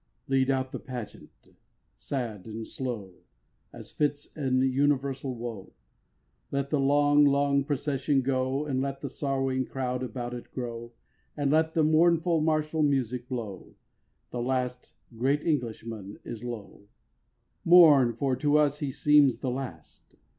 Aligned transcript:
3. 0.25 0.39
Lead 0.39 0.49
out 0.49 0.71
the 0.71 0.79
pageant: 0.79 1.49
sad 1.95 2.47
and 2.47 2.65
slow, 2.65 3.13
As 3.71 3.91
fits 3.91 4.35
an 4.35 4.59
universal 4.63 5.35
woe, 5.35 5.73
Let 6.49 6.71
the 6.71 6.79
long 6.79 7.23
long 7.23 7.63
procession 7.63 8.23
go, 8.23 8.65
And 8.65 8.81
let 8.81 9.01
the 9.01 9.09
sorrowing 9.09 9.63
crowd 9.67 10.01
about 10.01 10.33
it 10.33 10.49
grow, 10.55 10.91
And 11.37 11.51
let 11.51 11.75
the 11.75 11.83
mournful 11.83 12.41
martial 12.41 12.81
music 12.81 13.27
blow; 13.29 13.75
The 14.31 14.41
last 14.41 14.95
great 15.15 15.43
Englishman 15.43 16.17
is 16.25 16.43
low. 16.43 16.87
4. 17.63 17.65
Mourn, 17.65 18.13
for 18.15 18.35
to 18.37 18.57
us 18.57 18.79
he 18.79 18.89
seems 18.89 19.37
the 19.37 19.51
last. 19.51 20.15